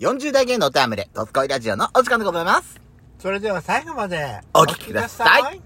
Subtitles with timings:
[0.00, 2.80] 40代芸能タームレ、ドスコイラジオのお時間でございます。
[3.18, 5.60] それでは最後までお聞きください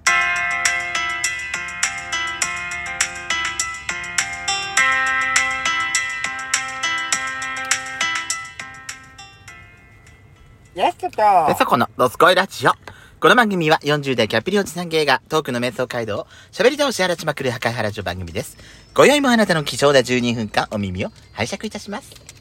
[10.75, 11.17] やすこと
[11.49, 12.73] で、そこのドスコイラジオ。
[13.21, 18.57] この番組は40代キャピリおじさん芸がトークの瞑想街道を喋り倒し荒らちまくる破壊原女番組です。
[18.95, 22.32] 今宵もあなたの貴重な12分間お耳を拝借いたします。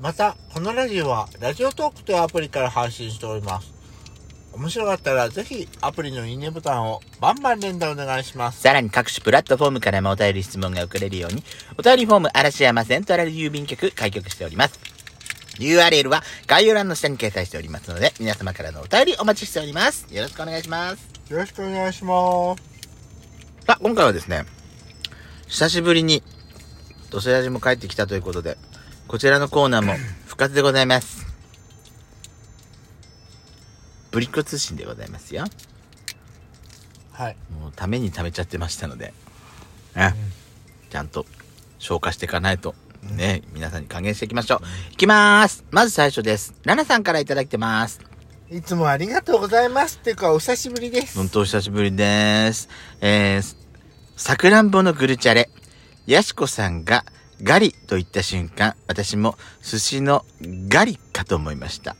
[0.00, 3.70] また、このラジオは、ラジオトークというアプリから配信しております。
[4.54, 8.62] 面白かったら、ぜひ、アプリのいいねボタンをバンバン連打お願いします。
[8.62, 11.44] さらに各種プラットフォームからもお便り質問が送れるように、
[11.76, 14.80] お便りフォーム嵐山セントラル郵便局開局しております。
[15.58, 20.06] URL は概要欄の下に掲載しておりますので、皆様からのお便りお待ちしております。
[20.10, 21.10] よろしくお願いします。
[21.28, 22.62] よろしくお願いします。
[23.66, 24.46] さあ、今回はですね、
[25.46, 26.22] 久しぶりに、
[27.10, 28.56] ドセラジも帰ってきたということで、
[29.10, 29.94] こちらのコーナーも
[30.26, 31.26] 復活でございます。
[34.12, 35.46] ブリッコ通信でございますよ。
[37.10, 37.36] はい。
[37.60, 39.12] もうために貯めちゃってましたので、
[39.96, 40.14] ね、
[40.90, 41.26] ちゃんと
[41.80, 44.92] 消化していかないと、ね、皆さんに還元していきましょう。
[44.92, 45.64] いきまーす。
[45.72, 46.54] まず最初です。
[46.62, 48.00] ラナさんからいただいてます。
[48.48, 49.98] いつもありがとうございます。
[50.00, 51.18] っていうか、お久しぶりです。
[51.18, 52.68] 本当お久しぶりです。
[53.00, 53.56] えー、
[54.16, 55.50] さくらんぼのグルチャレ。
[56.06, 57.04] やしこさんが
[57.42, 60.24] ガリと言った瞬間、私も寿司の
[60.68, 61.96] ガリかと思いました。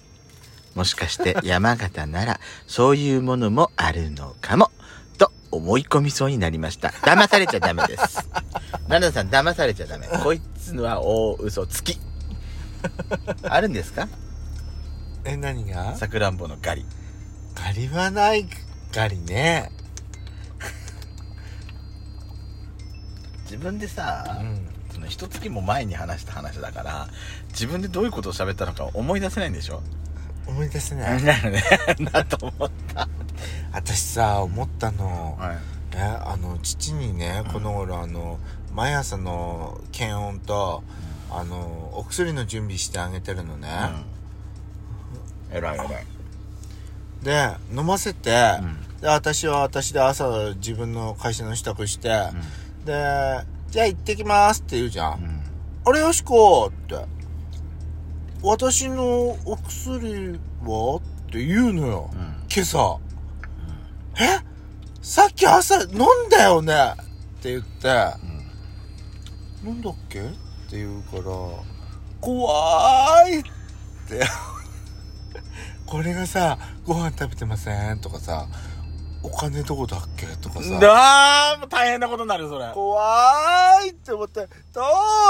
[0.74, 4.70] もしかして山形ならそういうものもあるのかも。
[5.18, 6.88] と思い込みそうになりました。
[6.88, 8.28] 騙されちゃダメです。
[8.88, 10.06] ナナさん騙されちゃダメ。
[10.22, 11.98] こいつのは大嘘つき。
[13.42, 14.08] あるんですか？
[15.24, 15.96] え、何が？
[15.96, 16.86] さくらんぼのガリ。
[17.54, 18.46] ガリはない
[18.92, 19.70] ガリね。
[23.44, 24.66] 自分でさ、うん。
[25.00, 27.08] その一月も前に話した話だから
[27.52, 29.82] 自分でどういうことを喋ったのか思い出せないんでしょ？
[30.46, 31.18] 思い出せな。
[31.18, 31.62] ないるね。
[32.12, 33.08] だと思った。
[33.72, 35.36] 私さ、思ったの。
[35.38, 35.96] はい。
[35.96, 38.38] ね、あの、父にね、この頃、あの、
[38.74, 40.82] 毎朝の検温と、
[41.30, 43.68] あの、お薬の準備してあげてるのね。
[45.50, 45.56] うん。
[45.56, 46.06] 偉い偉い。
[47.22, 49.00] で、飲ませて、うん。
[49.00, 50.26] で、私は私で朝
[50.56, 52.08] 自分の会社の支度して、
[52.84, 55.22] で、じゃあ行ってきますって言うじゃん。
[55.22, 55.40] うん
[55.82, 57.06] あれよしこって。
[58.42, 60.96] 私のお薬は？
[60.96, 62.10] って言うのよ。
[62.12, 62.18] うん
[62.54, 62.98] 今朝。
[64.20, 64.44] え？
[65.00, 66.74] さっき朝飲んだよね？
[67.38, 67.88] って言って、
[69.64, 70.20] 飲んだっけ？
[70.20, 70.22] っ
[70.68, 71.22] て言うから、
[72.20, 73.48] 怖いって。
[75.86, 78.00] これがさ、ご飯食べてません？
[78.00, 78.46] とかさ、
[79.22, 80.26] お金どこだっけ？
[80.26, 80.78] とかさ。
[80.80, 83.02] だーもう大変なことになるそれ怖
[83.84, 84.80] いって思って、父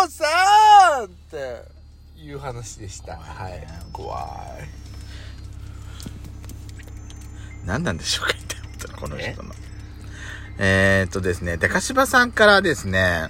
[0.09, 1.65] さんって
[2.23, 3.17] いう話でした。
[3.17, 3.67] 怖いねはい。
[3.93, 4.69] 怖い。
[7.67, 8.35] 何なんでしょうか
[8.79, 9.53] 一体この人の
[10.59, 13.29] えー、っとですねでかしばさんからですね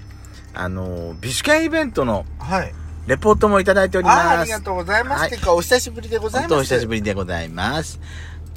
[0.54, 2.74] あの美酒券イベントのはい。
[3.06, 5.20] レポートもいただいておりあますありがとうございます。
[5.22, 6.54] はいてか、お久しぶりでございます。
[6.54, 7.98] お久しぶりでございます。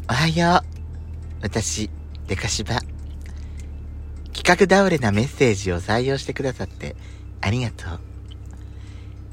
[0.09, 0.72] おはよう。
[1.44, 1.90] 私、
[2.28, 2.80] デカシバ。
[4.34, 6.96] 企画倒れなメッセージを採用してくださって
[7.42, 8.00] ありがとう。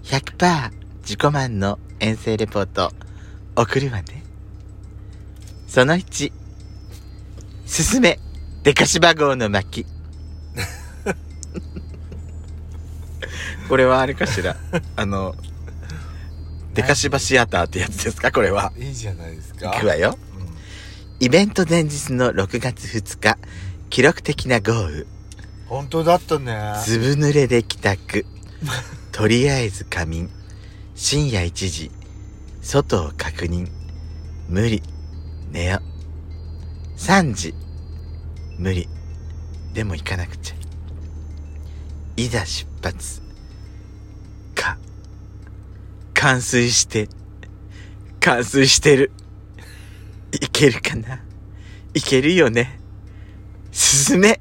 [0.05, 0.71] 100%
[1.03, 2.93] 自己満の遠征レポート
[3.57, 4.25] 送るわね。
[5.69, 6.33] その1、
[7.67, 8.19] 進め、
[8.65, 9.87] デカシバ号の巻。
[13.69, 14.57] これはあれかしら？
[14.97, 15.37] あの、
[16.75, 18.33] デカシバシアターってやつですか？
[18.33, 18.73] これは。
[18.77, 19.71] いいじゃないですか。
[19.71, 20.19] 行くわよ。
[21.21, 23.37] うんイベント前日の6月2日、
[23.91, 25.05] 記録的な豪雨。
[25.67, 26.75] 本当だったね。
[26.83, 28.25] ずぶ濡れで帰宅。
[29.13, 30.31] とりあえず仮眠。
[30.95, 31.91] 深夜1時。
[32.63, 33.69] 外を確認。
[34.49, 34.83] 無理。
[35.53, 35.83] 寝よ。
[36.97, 37.55] 3時。
[38.57, 38.89] 無理。
[39.75, 40.57] でも行かなくちゃ。
[42.17, 43.21] いざ出発。
[44.55, 44.79] か。
[46.15, 47.11] 冠水して。
[48.21, 49.13] 冠水してる。
[50.33, 51.21] いけるかな？
[51.95, 52.79] いけるよね？
[53.73, 54.41] 進め。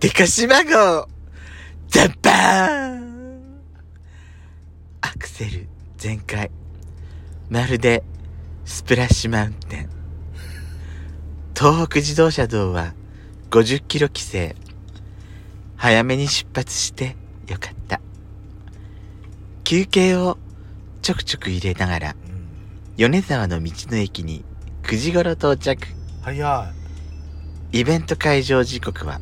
[0.00, 1.08] デカシマ号
[1.88, 3.60] ジャパン
[5.00, 6.50] アクセル全開。
[7.50, 8.04] まるで
[8.64, 9.90] スプラッシュマウンテン。
[11.56, 12.94] 東北自動車道は
[13.50, 14.54] 50キロ規制。
[15.76, 17.16] 早めに出発して
[17.48, 18.00] よかった。
[19.64, 20.38] 休憩を
[21.02, 22.16] ちょくちょく入れながら
[22.96, 24.44] 米沢の道の駅に
[24.88, 25.76] 9時頃到着。
[26.22, 26.72] 早
[27.74, 27.78] い。
[27.78, 29.20] イベント会場時刻は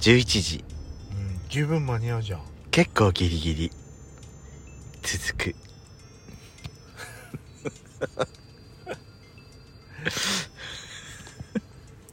[0.00, 0.64] 11時。
[1.12, 2.42] うん、十分間に合うじゃん。
[2.70, 3.70] 結構ギリギリ。
[5.02, 5.54] 続く。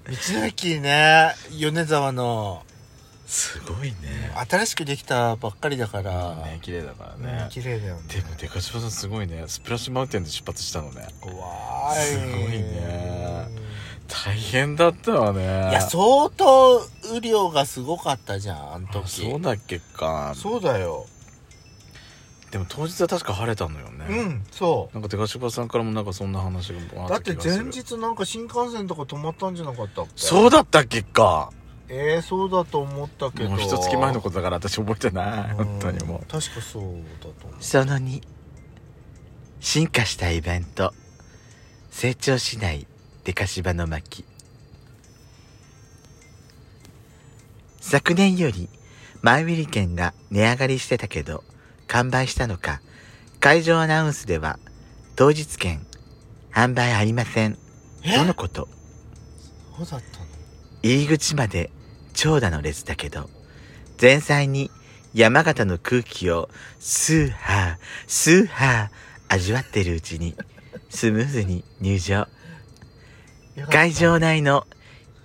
[0.08, 2.64] 道の駅ね米沢の
[3.26, 7.32] すごいね新しくできたばっかりだから、ね綺麗だからね。
[7.44, 8.04] ね綺麗だよね。
[8.08, 9.44] でもデカシバさんすごいね。
[9.48, 11.08] スプラッシュマウンテンで出発したのね。
[11.22, 11.34] 怖
[11.94, 11.96] い。
[11.98, 12.30] すごい
[12.60, 13.48] ね。
[14.08, 15.44] 大変だったわね。
[15.72, 20.34] いや相当雨量がすごかったじゃんあのあ時そうだっけか。
[20.36, 21.06] そうだよ。
[22.52, 24.06] でも当日は確か晴れたのよね。
[24.08, 30.12] うんそなんかデカシバさんからもなんかそんな話がだって前日なんか新幹線とか止まったんじゃなかったっけ？
[30.16, 31.52] そうだったっけか
[31.88, 33.50] ええそうだと思ったけど。
[33.50, 35.52] もう一月前のことだから私覚えてない。
[35.52, 35.66] うん。
[35.66, 36.20] 本当にもう。
[36.32, 36.84] 確かそう
[37.20, 37.64] だと思う。
[37.64, 38.22] その2
[39.60, 40.94] 進化したイベント。
[41.92, 42.88] 成長しない
[43.24, 44.26] デカシバの巻。
[47.80, 48.68] 昨年より
[49.22, 51.44] 前売り券が値上がりしてたけど
[51.88, 52.82] 完売したのか
[53.40, 54.58] 会場アナウンスでは
[55.16, 55.86] 当日券
[56.52, 57.58] 販売ありません。
[58.04, 58.16] え？
[58.16, 58.68] とのこと？
[59.78, 60.26] そうだったの？
[60.84, 61.72] 入り口まで
[62.16, 63.30] 長蛇の列だけど、
[64.02, 64.72] 前菜に
[65.14, 67.78] 山形の空気をスーハー、
[68.08, 70.36] スーハー味わってるうちに、
[70.90, 72.28] スムーズに入場。
[73.70, 74.66] 会場内の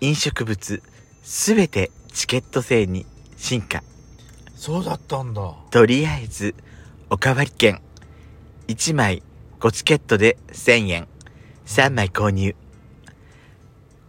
[0.01, 0.83] 飲食物
[1.23, 3.83] すべてチケット制に進化。
[4.55, 6.55] そうだったんだとりあえず、
[7.09, 7.81] おかわり券。
[8.69, 9.23] 1枚
[9.59, 11.09] 5チケットで1000円。
[11.67, 12.55] 3枚購入。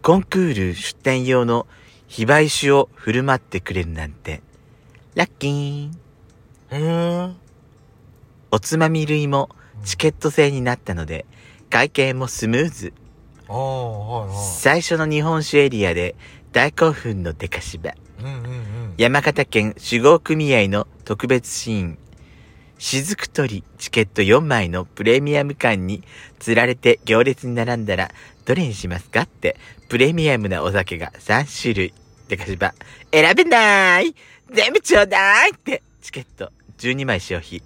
[0.02, 1.66] コンクール出展用の
[2.12, 4.42] 非売酒を振る舞ってくれるなんて、
[5.14, 5.90] ラッキーン。
[6.70, 7.30] へえ
[8.50, 9.48] おつまみ類も
[9.82, 11.24] チケット制になったので、
[11.70, 12.92] 会計もスムーズ。
[13.48, 16.14] ああはいはい最初の日本酒エリアで
[16.52, 17.94] 大興奮のデカシバ。
[18.20, 21.98] うんうんうん山形県守護組合の特別シーン。
[22.78, 26.02] 雫取りチケット4枚のプレミアム館に
[26.40, 28.10] 釣られて行列に並んだら
[28.44, 29.56] どれにしますかって
[29.88, 31.94] プレミアムなお酒が3種類。
[32.32, 32.72] でかしば、
[33.12, 34.14] 選べない
[34.50, 37.62] 全部ちょうだいってチケット12枚消費。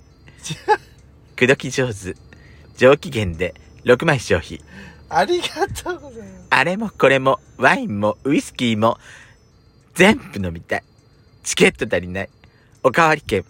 [1.37, 2.17] 口説き上手。
[2.77, 3.55] 上機嫌で
[3.85, 4.61] 6枚消費。
[5.09, 8.99] ありがとうございますあれもこれもワインもウイスキーも
[9.95, 10.83] 全部飲みたい。
[11.45, 12.29] チケット足りない。
[12.83, 13.45] おかわり券。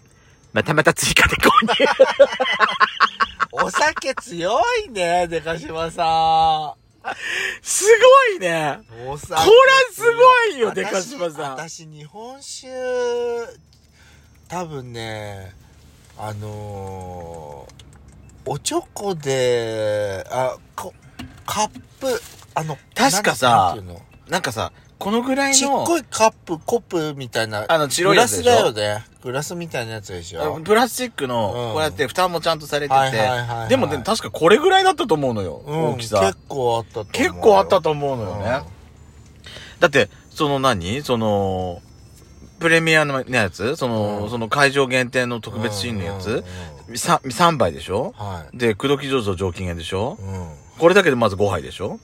[0.53, 1.73] またまた追加で購入。
[3.65, 6.75] お酒強いねでかしまさ
[7.61, 7.85] す
[8.31, 8.79] ごいね。
[9.05, 11.51] これすごいよ私でかしまさん。
[11.53, 12.67] 私日本酒
[14.47, 15.53] 多分ね
[16.17, 20.93] あのー、おちょこであこ
[21.45, 22.21] カップ
[22.55, 23.77] あの確かさ
[24.29, 28.73] なんかさ、このぐらいちっの、こいカップコップみたいなあの白いグラスやつでしょ？
[28.73, 29.05] だよね。
[29.21, 31.73] グラスみたいなやつでしょプラスチックの、うん。
[31.73, 33.01] こうやって蓋もちゃんとされてて、
[33.67, 35.85] いでもね、確かこれぐらいだったと思うのよ、うん。
[35.93, 36.19] 大きさ。
[36.21, 36.37] 結。
[36.47, 38.43] 構あったと思う結構あったと思うのようん。
[38.43, 38.61] ね。
[39.79, 41.01] だって、その何？
[41.03, 41.81] その、
[42.59, 43.75] プレミアムのやつ？
[43.75, 44.29] その、うん。
[44.29, 46.27] その会場限定の特別シーンのやつ？
[46.27, 46.43] うんうん
[46.87, 48.15] うん ?3、三杯でしょ？
[48.17, 48.57] はい。
[48.57, 50.17] で、口説き上手上機嫌でしょ？
[50.19, 50.49] うん。
[50.79, 51.99] これだけでまず5杯でしょ？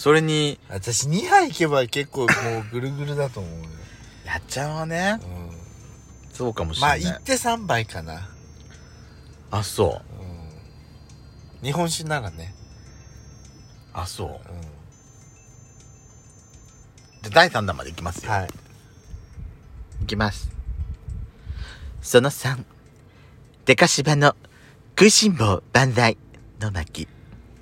[0.00, 2.28] それに、私2杯いけば結構もう
[2.72, 3.66] ぐるぐるだと思うよ、
[4.24, 5.20] やっちゃうわね。
[5.20, 5.26] う
[6.34, 7.12] そうかもしん、まあれない。
[7.12, 8.26] 行って3杯かな、
[9.50, 10.00] あ、そ
[11.60, 11.60] う。
[11.60, 12.54] うん、日本酒ならね、
[13.92, 14.28] あ、そう。
[17.20, 18.32] うで、第3弾までいきますん、よ。
[18.32, 18.48] はい
[20.02, 20.48] いきます。
[22.00, 22.64] その3。
[23.66, 24.34] デカシバの
[24.98, 26.16] 食いしん坊万歳
[26.58, 27.06] の巻。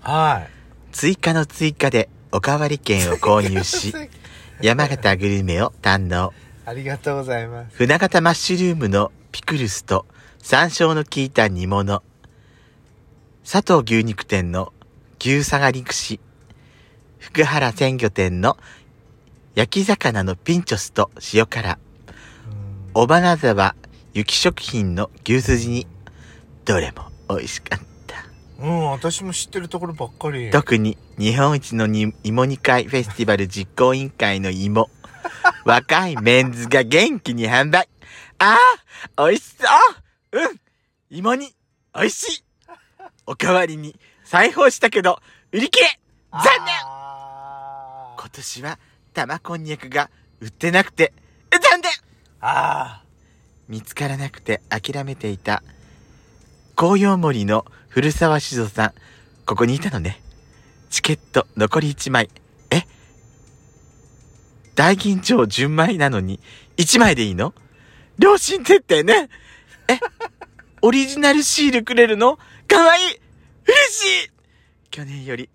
[0.02, 0.50] はい
[0.92, 3.94] 追加の追加でおかわり券を購入し、
[4.60, 6.32] 山形グルメを堪能。
[6.66, 10.04] ありがとうございます船形マッシュルームのピクルスと
[10.42, 12.02] 山椒の効いた煮物。
[13.50, 14.74] 佐藤牛肉店の
[15.18, 16.20] 牛下がり串。
[17.18, 18.58] 福原鮮魚店の
[19.54, 21.78] 焼き魚のピンチョスと塩辛。
[22.92, 23.74] 小花沢
[24.12, 25.86] 雪食品の牛すじ煮。
[26.66, 27.97] どれも美味しかった。
[28.58, 30.50] うん私も知ってるところばっかり。
[30.50, 34.90] 特に日本一のに芋煮会フェスティバル実行委員会の芋。
[35.64, 37.88] 若いメンズが元気に販売。
[38.38, 38.58] あ
[39.16, 39.64] あ美味しそ
[40.32, 40.40] う。
[40.40, 40.60] うん
[41.10, 41.54] 芋煮
[41.94, 42.44] 美味しい。
[43.26, 45.20] おかわりに裁縫したけど、
[45.52, 46.00] 売り切れ。
[46.32, 46.74] 残念。
[48.16, 48.78] 今年は
[49.14, 50.10] 玉こんにゃくが
[50.40, 51.12] 売ってなくて、
[51.50, 51.90] 残念。
[52.40, 53.02] あ
[53.68, 55.62] 見つからなくて諦めていた
[56.76, 58.92] 紅葉森の古沢酒造さん。
[59.46, 60.22] ここにいたのね。
[60.90, 62.28] チケット残り1枚。
[62.70, 62.82] え？
[64.74, 66.38] 大吟醸純米なのに
[66.76, 67.54] 1枚でいいの？
[68.18, 69.30] 良心設定ね。
[69.88, 69.98] え？
[70.82, 72.38] オリジナルシールくれるの？
[72.68, 73.00] かわい。
[73.00, 73.04] い
[73.66, 74.30] 嬉しい。
[74.90, 75.48] 去年より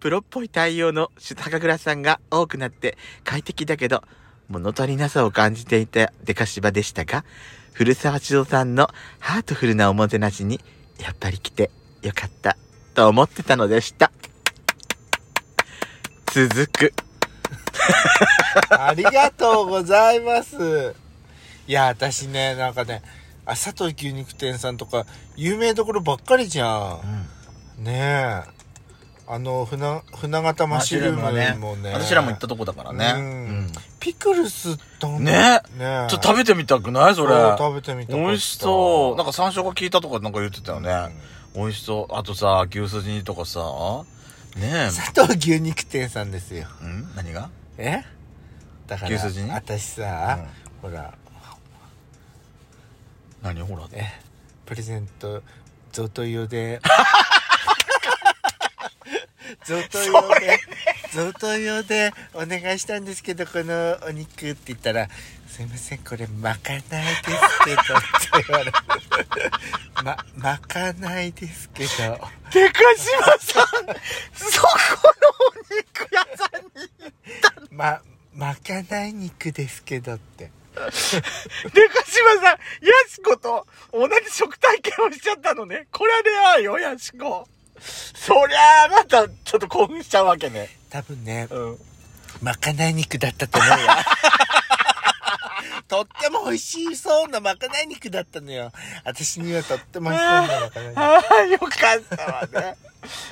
[0.00, 4.02] プロっぽい対応の酒蔵さんが多くなって快適だけど
[4.48, 7.24] 物足りなさを感じていたデカシバでしたが、
[7.72, 8.88] 古沢千代さんの
[9.18, 10.60] ハートフルなおもてなしに
[10.98, 11.70] やっぱり来て
[12.02, 12.56] よかった
[12.94, 14.10] と思ってたのでした。
[16.26, 16.92] 続く。
[18.70, 20.94] ありがとうございます。
[21.66, 23.02] いや、私ね、なんかね、
[23.46, 27.00] あ、佐藤牛肉店さんとか、有名どころばっかりじゃ
[27.78, 27.84] ん。
[27.84, 28.42] ねえ。
[29.26, 31.92] あの、船、船形マッシュルームもね。
[31.92, 33.12] 私らも行ったとこだからね。
[33.16, 33.72] ううんん。
[34.04, 35.62] ピクルスどんね。
[35.78, 36.06] ね。
[36.10, 37.14] ちょっと食べてみたくない？
[37.14, 37.32] それ。
[37.56, 39.16] 食べてみた美味しそう。
[39.16, 40.90] なんか山椒が効いたとかなんか言ってたよね。
[41.54, 42.14] 美味しそう。
[42.14, 43.60] あとさ、牛すじ煮とかさ、
[44.56, 46.66] ね佐藤牛肉店さんですよ。
[46.82, 46.84] え。
[46.84, 47.14] ん？
[47.16, 47.48] 何が？
[47.78, 48.04] え？
[48.86, 49.50] だから、牛すじに？
[49.50, 50.38] 私さ、
[50.82, 51.14] ほら、
[53.40, 53.62] 何？
[53.62, 53.84] ほら。
[53.92, 54.04] え、
[54.66, 55.42] プレゼント、
[55.92, 56.78] 贈答用で、
[59.64, 60.60] 贈答用で、
[61.14, 65.08] 贈答用でお願いしたんですけど、このお肉って言ったら、
[65.46, 67.30] すいません、これ、まかないです
[67.64, 67.84] けど、っ
[68.42, 68.78] て言われて。
[70.02, 71.88] ま、まかないですけど。
[72.52, 73.66] でかしまさん、
[74.34, 74.68] そこ
[75.22, 76.90] のお肉屋さんに。
[77.70, 78.02] ま、
[78.34, 80.50] まかない肉ですけどって。
[80.74, 82.58] でかしまさん、ヤ
[83.08, 85.86] シコと同じ食体験をしちゃったのね。
[85.92, 87.46] これはレアよ、ヤシコ。
[88.14, 90.68] そりゃあ、また、ちょっと興奮しちゃうわけね。
[90.90, 91.78] 多分ね、うん。
[92.42, 93.76] まかない肉だったと思うよ。
[95.86, 98.72] とっても美味しそうなまかない肉だったのよ。
[99.04, 100.98] 私にはとっても美味しそうなまかない肉。
[100.98, 102.76] ああ、よかったわね。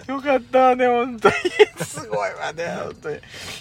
[0.06, 1.34] よかったわね、本当に。
[1.84, 3.20] すごいわね、本当に。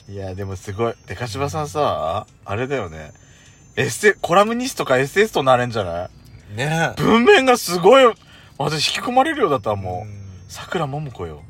[0.09, 0.93] いや、でもすごい。
[1.07, 3.11] でかしばさんさ、あれだよね。
[3.77, 6.05] エッセ、コラムニストかエッセイストになれんじゃな
[6.53, 6.55] い？
[6.55, 7.01] ねえ。
[7.01, 8.13] 文面がすごい、
[8.57, 10.09] 私引き込まれるようだったわもう。
[10.09, 10.20] うん
[10.51, 11.43] 桜ももこよ。